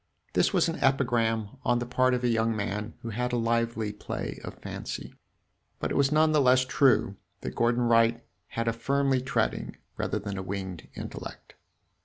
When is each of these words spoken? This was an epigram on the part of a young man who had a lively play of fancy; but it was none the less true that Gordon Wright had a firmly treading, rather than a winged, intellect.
This 0.33 0.51
was 0.51 0.67
an 0.67 0.77
epigram 0.77 1.59
on 1.63 1.77
the 1.77 1.85
part 1.85 2.15
of 2.15 2.23
a 2.23 2.27
young 2.27 2.55
man 2.55 2.95
who 3.03 3.09
had 3.11 3.31
a 3.31 3.37
lively 3.37 3.93
play 3.93 4.39
of 4.43 4.55
fancy; 4.55 5.13
but 5.79 5.91
it 5.91 5.95
was 5.95 6.11
none 6.11 6.31
the 6.31 6.41
less 6.41 6.65
true 6.65 7.17
that 7.41 7.53
Gordon 7.53 7.83
Wright 7.83 8.25
had 8.47 8.67
a 8.67 8.73
firmly 8.73 9.21
treading, 9.21 9.75
rather 9.97 10.17
than 10.17 10.39
a 10.39 10.41
winged, 10.41 10.87
intellect. 10.95 11.53